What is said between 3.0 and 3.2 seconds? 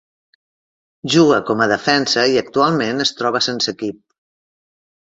es